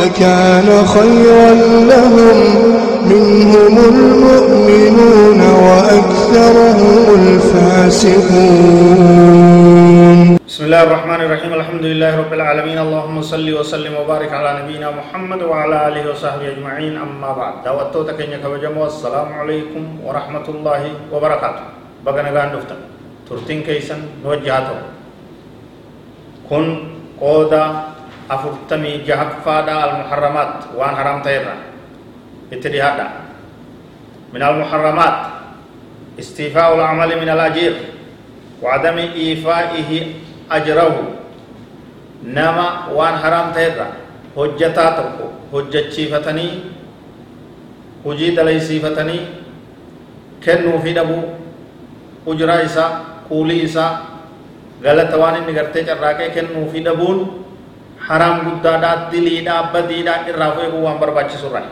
لكان 0.00 0.86
خيرا 0.86 1.50
لهم. 1.92 2.38
منهم 3.06 3.74
المؤمنون 3.78 5.40
وأكثرهم 5.40 7.04
الفاسقون. 7.20 8.58
بسم 10.48 10.62
الله 10.64 10.82
الرحمن 10.82 11.20
الرحيم. 11.20 11.52
الحمد 11.54 11.84
لله 11.84 12.18
رب 12.18 12.32
العالمين. 12.32 12.78
اللهم 12.78 13.22
صل 13.22 13.46
وسلم 13.58 13.92
وبارك 14.00 14.32
على 14.32 14.50
نبينا 14.62 14.90
محمد 14.90 15.42
وعلى 15.42 15.88
آله 15.88 16.10
وصحبه 16.10 16.48
أجمعين. 16.48 16.94
أما 16.98 17.30
بعد 17.32 17.54
دعوتو 17.64 18.02
تكينيا 18.02 18.38
كبجمو. 18.42 18.86
السلام 18.86 19.28
عليكم 19.32 19.82
ورحمة 20.04 20.46
الله 20.48 20.82
وبركاته. 21.12 21.64
بغنا 22.06 22.30
غان 22.34 22.48
دفتا 22.54 22.76
ترتين 23.30 23.62
كيسن. 23.62 24.00
نوجهاتو. 24.24 24.76
كن 26.50 26.66
قودا 27.20 27.64
afurtamii 28.28 29.02
jahaffaadha 29.08 29.74
almuharramaat 29.84 30.52
waan 30.78 30.94
haramta 30.94 31.30
irra 31.32 31.56
itti 32.50 32.68
dhihaadha 32.68 33.06
min 34.32 34.42
almuharramaat 34.42 35.16
istiifaa'u 36.18 36.74
alcamali 36.80 37.16
min 37.20 37.28
alajiir 37.28 37.74
وعدم 38.62 38.98
إيفائه 38.98 39.90
أجره 40.50 40.94
نما 42.24 42.68
وان 42.96 43.14
حرام 43.20 43.46
تهرا 43.52 43.88
حجتا 44.36 44.84
تركو 44.96 45.26
حجة 45.52 45.90
شيفتني 45.92 46.48
hojii 48.06 48.32
dalaysiifatanii 48.38 49.20
kennuu 50.40 50.78
fi 50.78 50.92
dhabuu 50.94 51.22
ujuraa 52.26 52.62
isaa 52.62 52.90
kuulii 53.28 53.62
isaa 53.68 53.98
galata 54.82 55.16
waan 55.18 55.36
inni 55.42 55.52
gartee 55.52 55.82
carraaqee 55.84 56.30
kennuu 56.30 56.70
fi 56.72 56.80
dhabuun 57.98 58.04
حرام 58.06 58.60
قدادا 58.62 59.10
دليدا 59.12 59.72
بديدا 59.74 60.14
إرافه 60.30 60.74
وان 60.78 60.96
برباچ 61.00 61.30
سورة 61.42 61.62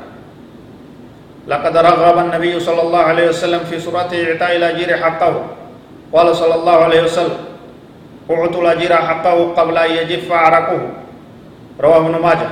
لقد 1.48 1.75
رغب 1.77 2.19
النبي 2.19 2.61
صلى 2.61 2.83
الله 2.83 2.98
عليه 2.98 3.27
وسلم 3.28 3.62
في 3.70 3.78
سورة 3.78 4.11
إعطاء 4.11 4.56
الأجير 4.56 4.97
حقه 4.97 5.34
قال 6.12 6.28
صلى 6.36 6.55
الله 6.55 6.77
عليه 6.84 7.02
وسلم 7.06 7.39
أعطوا 8.30 8.62
الأجير 8.62 8.92
حقه 8.97 9.36
قبل 9.55 9.77
أن 9.78 9.91
يجف 9.91 10.33
عرقه 10.33 10.80
رواه 11.80 11.98
ابن 11.98 12.14
ماجه 12.19 12.50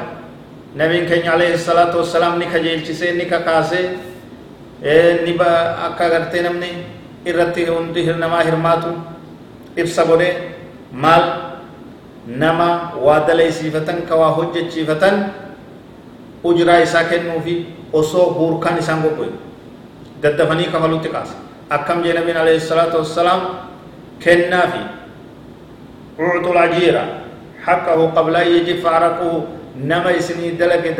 نبي 0.77 0.99
كان 1.11 1.27
عليه 1.27 1.55
الصلاة 1.59 1.97
والسلام 1.97 2.39
نكا 2.39 2.59
جيلچسي 2.63 3.19
نكا 3.19 3.39
كاسي 3.43 3.83
نبا 5.27 5.51
أكا 5.87 6.05
غرتي 6.13 6.41
نمني 6.45 6.73
irratti 7.25 7.67
hundi 7.71 8.03
namaa 8.19 8.43
hirmaatu 8.43 8.91
ibsa 9.77 10.05
godhe 10.05 10.29
maal 10.93 11.52
nama 12.27 12.93
waa 13.03 13.21
dalaysiifatan 13.27 14.03
ka 14.09 14.15
waa 14.17 14.31
hojjechiifatan 14.39 15.31
ujiraa 16.45 16.81
isaa 16.81 17.05
kennuufi 17.05 17.67
osoo 17.93 18.27
huurkaan 18.39 18.79
isaan 18.79 19.03
goggoye 19.03 19.31
daddafanii 20.23 20.65
kafalutti 20.75 21.09
kaasa 21.09 21.35
akkam 21.71 22.03
jee 22.03 22.13
nabiin 22.15 22.37
alayhi 22.37 22.61
salaatu 22.61 22.97
wassalaam 23.03 23.41
kennaafi 24.25 24.83
uctul 26.19 26.57
ajiira 26.57 27.03
haqqahu 27.67 28.13
qabla 28.15 28.39
an 28.39 28.49
yajifa 28.55 28.91
araquhu 28.99 29.43
nama 29.77 30.11
isinii 30.13 30.51
dalage 30.59 30.95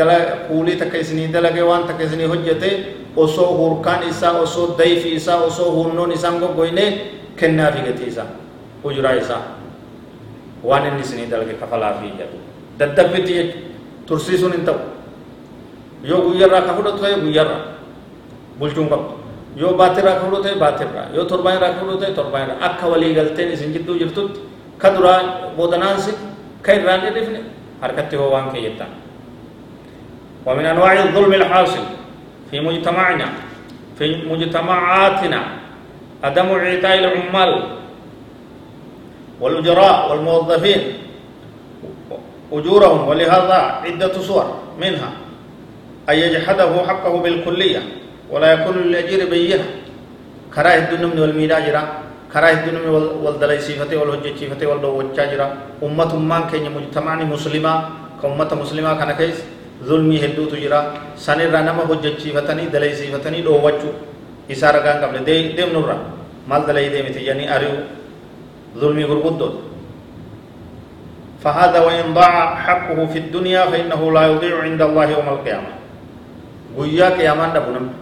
kuulii 0.49 0.77
takka 0.77 0.99
isinii 0.99 1.29
dalage 1.33 1.63
waan 1.63 1.87
takka 1.87 2.05
isinii 2.05 2.27
hojjete 2.27 2.71
osoo 3.17 3.47
hurkaan 3.57 4.09
isaa 4.11 4.33
osoo 4.43 4.75
dayfi 4.79 5.15
isaa 5.15 5.37
osoo 5.37 5.71
hunnoon 5.71 6.13
isaan 6.13 6.39
goggoyne 6.41 6.85
kennaafi 7.37 7.81
gatii 7.87 8.07
isaa 8.07 8.27
ujuraa 8.85 9.13
isaa 9.23 9.43
waan 10.65 10.87
inni 10.89 11.01
isinii 11.07 11.27
dalage 11.33 11.55
kafalaafii 11.63 12.13
jedhu 12.21 12.39
daddabbitti 12.79 13.33
jechu 13.39 13.59
tursiisuun 14.07 14.53
hin 14.57 14.65
ta'u 14.69 14.81
yoo 16.11 16.21
guyyarraa 16.29 16.63
ka 16.67 16.73
fudhatu 16.79 16.99
ta'e 17.03 17.17
guyyarraa 17.25 17.61
bulchuun 18.59 18.89
qabdu 18.93 19.13
yoo 19.61 19.73
baatirraa 19.81 20.15
ka 20.19 20.25
fudhatu 20.27 20.45
ta'e 20.49 20.57
baatirraa 20.65 21.07
yoo 21.17 21.25
torbaan 21.31 21.57
irraa 21.59 21.73
ka 21.75 21.81
fudhatu 21.81 22.01
ta'e 22.05 22.15
torbaan 22.19 22.43
irraa 22.47 22.59
akka 22.69 22.85
walii 22.93 23.15
galteen 23.19 23.49
isin 23.55 23.73
jidduu 23.75 23.97
jirtutti 24.03 24.41
ka 24.83 24.89
duraa 24.97 25.21
boodanaansi 25.57 26.13
ka 26.65 26.71
irraan 26.79 27.01
dhidhifne 27.07 27.41
harkatti 27.83 28.17
hoo 28.17 28.31
waan 28.35 28.51
keeyyattan 28.55 28.91
ومن 30.47 30.67
أنواع 30.67 30.93
الظلم 31.07 31.33
الحاصل 31.41 31.85
في 32.51 32.57
مجتمعنا 32.67 33.27
في 33.99 34.07
مجتمعاتنا 34.31 35.41
عدم 36.25 36.49
إعطاء 36.67 36.97
العمال 36.99 37.51
والأجراء 39.43 39.97
والموظفين 40.11 40.83
أجورهم 42.53 43.01
ولهذا 43.09 43.59
عدة 43.85 44.15
صور 44.23 44.47
منها. 44.79 45.11
أن 46.11 46.15
يجحده 46.15 46.71
حقه 46.89 47.15
بالكلية 47.23 47.83
ولا 48.31 48.49
يكون 48.53 48.75
للأجير 48.87 49.27
بينة. 49.27 49.67
كراه 50.53 50.77
الدنم 50.85 51.17
والميلاجرة 51.17 51.83
كراه 52.29 52.53
الدنم 52.53 52.85
والهجة 52.93 54.67
والدوجاجرة 54.69 55.49
أمة 55.83 56.13
مان 56.17 56.43
كين 56.53 56.69
مجتمعني 56.69 57.25
مسلمة 57.25 57.73
كأمة 58.21 58.51
مسلمة 58.53 58.91
كان 59.01 59.11
كيس 59.17 59.39
ظلمي 59.89 60.17
هدو 60.21 60.45
تجرا 60.53 60.81
سنر 61.17 61.49
نما 61.49 61.89
هجة 61.89 62.21
شيفتني 62.21 62.69
دليسيفتني 62.69 63.41
دوجو 63.41 63.91
إسارة 64.53 64.79
كان 64.85 65.01
قبل 65.05 65.25
دي 65.25 65.57
دم 65.57 65.73
نورا 65.73 65.97
مال 66.49 66.69
دلي 66.69 66.89
دي 66.93 67.01
متجاني 67.09 67.49
أريو. 67.49 68.02
ظلمي 68.79 69.05
غرغدود 69.05 69.55
فهذا 71.45 71.79
وإن 71.81 72.15
ضاع 72.15 72.55
حقه 72.55 73.07
في 73.07 73.19
الدنيا 73.19 73.67
فإنه 73.67 74.13
لا 74.13 74.23
يضيع 74.27 74.55
عند 74.63 74.83
الله 74.83 75.05
يوم 75.05 75.29
القيامة 75.29 75.73
namni 76.73 77.93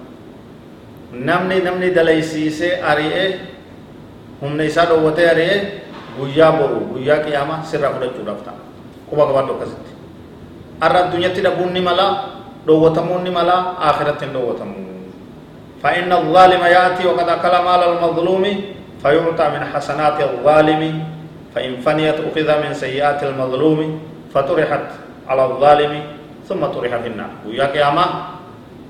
namni 1.11 1.59
namni 1.61 1.89
dalaysiisee 1.91 2.79
ari'ee 2.83 3.41
humna 4.41 4.63
isaa 4.65 4.87
dhoowwatee 4.87 5.27
ari'ee 5.31 5.59
guyyaa 6.19 6.53
boru 6.53 6.81
guyyaa 6.95 7.19
qiyaamaa 7.27 7.67
sirraa 7.67 7.91
fudhachuudhaaf 7.95 8.41
ta'a 8.47 8.63
quba 9.11 9.27
qabaadhu 9.27 9.53
akkasitti 9.59 9.93
har'a 10.81 11.01
addunyatti 11.11 11.43
dhabuun 11.43 11.73
ni 11.75 11.83
mala 11.83 12.07
dhoowwatamuun 12.67 13.27
ni 13.27 13.31
mala 13.31 13.75
akhiratti 13.91 14.25
hin 14.25 14.35
dhoowwatamu 14.39 14.87
فإن 15.81 16.13
الظالم 16.13 16.61
يأتي 16.61 17.07
وقد 17.09 17.29
أكل 17.29 17.55
مال 17.65 17.83
المظلوم 17.89 18.45
فيعطى 19.03 19.47
من 19.49 19.63
حسنات 19.75 20.21
الظالم 20.21 20.83
فإن 21.55 21.81
فنيت 21.81 22.19
أخذ 22.21 22.49
من 22.63 22.73
سيئات 22.75 23.23
المظلوم 23.25 24.01
فطرحت 24.35 24.87
على 25.29 25.43
الظالم 25.45 25.93
ثم 26.49 26.63
طرح 26.67 26.93
في 27.03 27.09
النار. 27.09 27.31
ويا 27.47 27.67
قيامة 27.73 28.05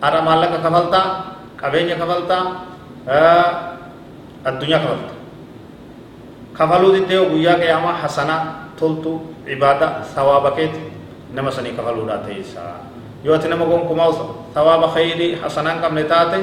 أرى 0.05 0.21
مالك 0.21 0.53
كفلتا 0.65 1.03
قبين 1.63 1.89
كفلتا 1.97 2.39
آه 3.09 3.51
الدنيا 4.47 4.79
كفلتا 4.79 5.15
كفلوا 6.59 6.91
دي 7.09 7.19
ويا 7.19 7.55
قيامة 7.55 7.91
حسنة 8.05 8.37
تلتو 8.81 9.47
عبادة 9.49 9.89
ثوابكت 10.17 10.75
نما 11.37 11.51
سني 11.51 11.71
كفلوا 11.77 12.07
دا 12.09 12.17
تيسا 12.27 12.65
يوتي 13.25 13.49
نما 13.49 13.65
قوم 13.65 13.89
كماوس 13.89 14.17
ثواب 14.55 14.83
خيري 14.97 15.37
حسنان 15.45 15.81
كم 15.81 15.99
نتاتي 15.99 16.43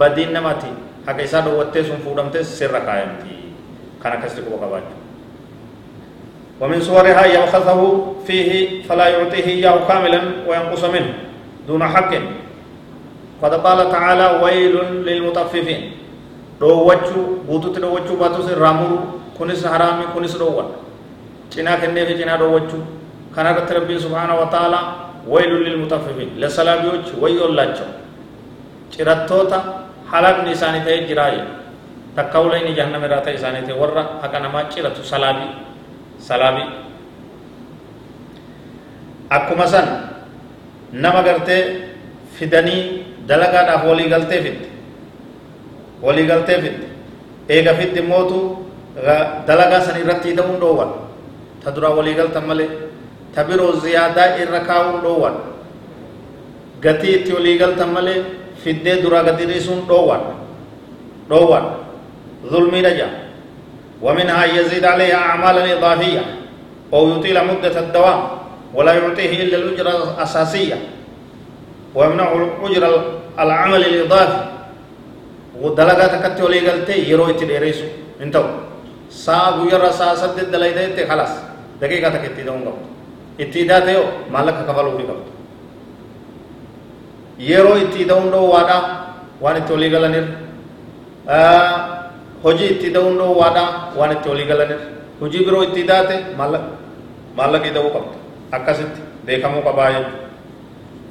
بدين 0.00 0.32
نماتي. 0.32 0.87
Haka 1.08 1.22
isaa 1.24 1.40
dhowwattee 1.40 1.84
sun 1.88 2.00
fuudhamtee 2.04 2.44
sirra 2.44 2.80
kaayamti 2.84 3.32
kan 4.02 4.12
akkasitti 4.12 4.44
quba 4.46 4.60
qabaachuu 4.64 4.98
ومن 6.60 6.80
صورها 6.80 7.24
يأخذه 7.26 7.80
فيه 8.26 8.82
فلا 8.82 9.06
يعطيه 9.08 9.46
إياه 9.46 9.78
كاملا 9.88 10.20
وينقص 10.48 10.84
منه 10.84 11.14
دون 11.68 11.82
حق 11.86 12.12
قد 13.42 13.54
قال 13.54 13.78
تعالى 13.92 14.26
ويل 14.42 14.74
للمطففين 15.06 15.80
رووچو 16.60 17.46
بوتوت 17.46 17.78
رووچو 17.78 18.14
باتو 18.18 18.42
سر 18.42 18.58
رامو 18.58 18.90
كنس 19.38 19.66
حرامي 19.66 20.04
كنس 20.14 20.34
رووان 20.36 20.68
چنا 21.54 21.78
كنه 21.78 22.04
في 22.04 22.14
چنا 22.18 22.34
رووچو 22.42 22.78
كان 23.36 23.46
رب 23.46 23.90
سبحانه 23.98 24.34
وتعالى 24.40 24.80
ويل 25.30 25.52
للمطففين 25.66 26.28
لسلابيوچ 26.42 27.06
ويولاچو 27.22 27.86
چرتوتا 28.90 29.87
halaqni 30.12 30.50
isaanii 30.56 30.82
ta'ee 30.86 31.06
jiraa 31.08 31.30
jedha 31.30 31.46
takka 32.16 32.40
ulayni 32.46 32.74
jahannama 32.78 33.06
irraa 33.08 33.20
ta'e 33.26 33.34
isaanii 33.38 33.64
ta'e 33.68 33.76
warra 33.82 34.02
haqa 34.22 34.38
namaa 34.44 34.64
ciratu 34.74 35.02
salaabii 35.12 35.50
salaabii 36.28 36.68
akkuma 39.30 39.66
san 39.66 39.86
nama 40.92 41.20
gartee 41.22 41.62
fidanii 42.38 42.82
dalagaadhaaf 43.28 43.82
walii 43.90 44.08
galtee 44.14 44.40
fidde 44.46 44.66
walii 46.02 46.26
galtee 46.30 46.58
fidde 46.64 46.86
eega 47.48 47.72
fidde 47.80 48.00
mootu 48.10 48.38
dalagaa 49.46 49.80
san 49.86 50.00
irratti 50.00 50.28
hidhamuun 50.32 50.60
dhoowwan 50.62 50.90
ta 51.64 51.70
duraa 51.76 51.92
walii 51.98 52.14
galtan 52.20 52.44
malee 52.50 52.68
ta 53.34 53.44
biroo 53.44 53.72
ziyaadaa 53.84 54.28
irra 54.42 54.60
kaa'uun 54.70 55.00
dhoowwan 55.04 55.36
gatii 56.82 57.14
itti 57.20 57.32
walii 57.36 57.58
galtan 57.62 57.90
malee 57.96 58.18
fiddee 58.68 59.00
duraa 59.02 59.24
gadi 59.24 59.48
dhiisuun 59.48 59.80
dhoowwan 59.88 60.22
dhoowwan 61.32 61.66
ظلمي 62.46 62.80
رجع 62.80 63.06
ومنها 64.02 64.44
يزيد 64.44 64.84
عليها 64.84 65.16
أعمالا 65.16 65.78
إضافية 65.78 66.24
أو 66.94 67.08
يطيل 67.18 67.44
مدة 67.46 67.80
الدوام 67.80 68.20
ولا 68.74 68.92
يعطيه 68.94 69.42
إلا 69.42 69.56
الأجرة 69.56 69.90
الأساسية 70.14 70.78
ويمنع 71.94 72.28
أجر 72.62 73.02
العمل 73.38 73.82
الإضافي 73.84 74.40
ودلقات 75.60 76.14
كتي 76.26 76.42
ولي 76.42 76.60
قلتي 76.68 77.10
يروي 77.10 77.32
تديريسو 77.32 77.84
انتو 78.22 78.44
سا 79.10 79.38
غير 79.58 79.90
سا 79.90 80.14
سد 80.14 80.50
دلائي 80.50 81.06
خلاص 81.10 81.32
دقيقة 81.82 82.08
تكتي 82.14 82.42
دون 82.42 82.60
قبط 82.66 82.78
اتداته 83.40 83.98
مالك 84.32 84.56
كفلو 84.68 84.90
في 84.98 85.02
قبط 85.10 85.26
yeroo 87.38 87.76
itti 87.84 88.04
da'uun 88.10 88.30
dhoowwaadha 88.34 88.76
waan 89.42 89.56
itti 89.60 89.72
walii 89.72 89.90
galanir 89.94 90.24
hojii 92.44 92.68
itti 92.74 92.88
da'uun 92.94 93.18
dhoowwaadha 93.18 93.64
waan 93.98 94.12
itti 94.16 94.28
walii 94.28 94.46
galanir 94.50 94.78
hojii 95.20 95.44
biroo 95.46 95.62
itti 95.68 95.82
daate 95.90 96.16
maallaqii 97.36 97.72
da'uu 97.76 97.90
qabda 97.96 98.16
akkasitti 98.58 99.00
beekamuu 99.26 99.62
qabaa 99.68 99.90
jechuudha 99.94 100.26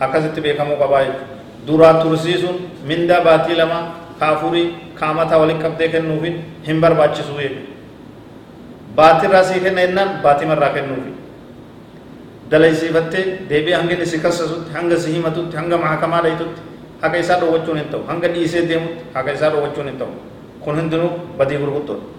akkasitti 0.05 0.41
beekamuu 0.45 0.77
qabaa 0.83 1.03
jechuudha 1.05 1.35
duraa 1.67 1.93
tursiisuun 2.03 2.57
mindaa 2.91 3.21
baatii 3.27 3.55
lama 3.61 3.79
kaafurii 4.19 4.67
kaamataa 4.99 5.39
waliin 5.41 5.61
qabdee 5.63 5.87
kennuufin 5.95 6.35
hin 6.67 6.81
barbaachisuu 6.81 7.39
jechuudha 7.43 7.75
baatirraa 8.99 9.43
sii 9.49 9.59
kenna 9.65 9.81
jennaan 9.85 10.09
baatimarraa 10.23 10.69
kennuufi 10.77 11.11
dalaysiifattee 12.51 13.25
deebii 13.49 13.73
hanga 13.79 13.93
inni 13.93 14.05
si 14.05 14.19
kassasutti 14.19 14.73
hanga 14.73 14.97
si 14.97 15.11
himatutti 15.15 15.57
hanga 15.57 15.77
mahakamaa 15.77 16.21
dhayitutti 16.21 16.61
haka 17.01 17.17
isaa 17.17 17.39
dhowwachuun 17.39 17.77
hin 17.77 17.89
ta'u 17.91 18.03
hanga 18.11 18.27
dhiisee 18.35 18.67
deemutti 18.69 19.03
haka 19.13 19.31
isaa 19.39 19.49
dhowwachuun 19.55 19.87
hin 19.91 19.97
ta'u 20.03 20.13
kun 20.61 20.75
hundinuu 20.81 21.11
badii 21.37 21.57
gurguddoodha 21.63 22.15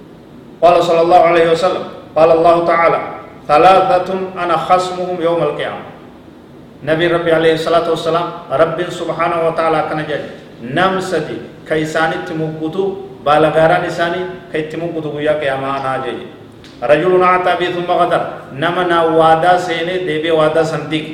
الله 1.02 1.20
عليه 1.30 1.46
وسلم 1.54 1.84
قال 2.16 2.30
الله 2.30 2.56
تعالى 2.66 3.00
ثلاثة 3.48 4.10
أنا 4.42 4.56
خصمهم 4.56 5.22
يوم 5.22 5.42
القيامة 5.42 5.82
نبي 6.84 7.06
ربي 7.06 7.32
عليه 7.32 7.54
الصلاة 7.54 7.90
والسلام 7.90 8.26
رب 8.50 8.78
سبحانه 8.90 9.38
وتعالى 9.46 9.78
كان 9.90 10.00
جاي 10.08 10.22
نم 10.62 11.00
سدي 11.00 11.38
كيساني 11.68 12.26
تموكتو 12.26 12.84
بالغاران 13.26 13.82
إساني 13.86 14.50
كي 14.52 14.62
تموكتو 14.62 15.14
ويا 15.16 15.38
قيامة 15.38 15.66
أنا 15.78 16.02
جاي 16.04 16.18
رجل 16.82 17.22
أعطى 17.22 17.52
بي 17.58 17.66
ثم 17.74 17.90
غدر. 17.90 18.22
نمنا 18.54 18.98
وادا 19.04 19.58
سيني 19.58 20.08
ديبي 20.08 20.30
وادا 20.30 20.62
صنديق 20.62 21.06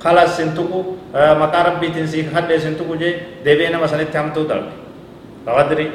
خلاص 0.00 0.36
سنتكو 0.36 0.78
مقا 1.14 1.60
ربي 1.62 1.88
تنسيك 1.88 2.34
حد 2.34 2.50
سنتكو 2.56 2.94
جي 2.96 3.44
ديبي 3.44 3.68
نما 3.68 3.86
سنت 3.86 4.16
همتو 4.16 4.42
دلق 4.48 4.68
غدري 5.48 5.86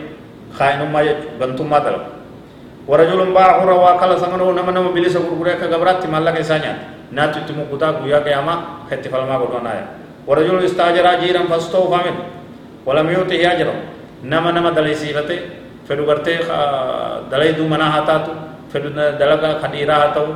خائن 0.57 0.81
ما 0.91 1.01
بنتم 1.39 1.69
ما 1.69 1.79
دلق 1.79 2.03
ورجل 2.87 3.31
باع 3.33 3.63
روا 3.63 3.91
قال 4.01 4.11
سمنه 4.19 4.47
نما 4.57 4.71
نما 4.71 4.89
بليس 4.95 5.17
غرغره 5.17 5.53
كغبرات 5.61 6.05
مالك 6.09 6.37
إسانيا 6.45 6.73
ناتو 7.11 7.39
تمو 7.47 7.63
قطا 7.71 8.01
قويا 8.01 8.19
قياما 8.25 8.55
خط 8.89 9.03
فلما 9.11 9.35
قدونا 9.41 9.69
آية 9.73 9.85
ورجل 10.27 10.65
استاجر 10.65 11.05
جيرا 11.21 11.41
فاستوفى 11.49 11.99
منه 12.05 12.23
ولم 12.85 13.07
يؤته 13.09 13.37
أجره 13.51 13.75
نما 14.23 14.49
نما 14.51 14.69
دلي 14.77 14.93
سيفته 14.93 15.39
فدو 15.89 16.03
غرتي 16.09 16.35
دلي 17.31 17.51
دو 17.57 17.63
منا 17.65 17.87
fedhu 18.07 18.48
dalagaa 19.19 19.53
ka 19.61 19.67
dhiiraa 19.73 19.99
haa 20.03 20.13
ta'u 20.17 20.27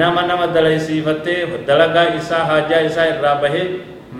nama 0.00 0.20
nama 0.30 0.46
dalaysiifattee 0.56 1.38
dalagaa 1.68 2.06
isaa 2.18 2.42
haajaa 2.50 2.80
isaa 2.88 3.06
irraa 3.12 3.36
bahee 3.42 3.66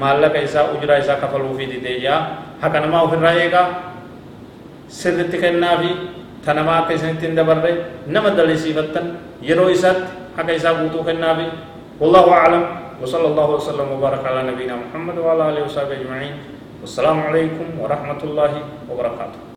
maallaqa 0.01 0.39
isaa 0.49 0.65
ujuraa 0.75 0.99
isaa 1.05 1.19
kafaluufii 1.23 1.69
didee 1.73 1.99
jaa 2.07 2.19
haqa 2.63 2.79
namaa 2.85 3.03
ofirraa 3.07 3.35
eegaa 3.43 3.67
sirritti 4.99 5.37
kennaafi 5.45 5.91
ta 6.45 6.51
namaa 6.59 6.79
akka 6.83 6.93
isinitti 6.99 7.27
hin 7.27 7.37
dabarre 7.39 7.73
nama 8.15 8.29
dalaysiifattan 8.39 9.07
yeroo 9.49 9.69
isaatti 9.77 10.11
haqa 10.37 10.53
isaa 10.59 10.75
guutuu 10.81 11.05
kennaafi 11.11 11.47
والله 12.03 12.27
أعلم 12.41 12.63
وصلى 13.03 13.27
الله 13.31 13.49
وسلم 13.57 13.87
وبارك 13.95 14.23
على 14.27 14.41
نبينا 14.51 14.75
محمد 14.83 15.17
وعلى 15.23 15.43
آله 15.51 15.61
وصحبه 15.71 15.95
أجمعين 16.03 16.35
والسلام 16.83 17.19
عليكم 17.31 17.67
ورحمة 17.83 18.21
الله 18.27 18.53
وبركاته 18.91 19.52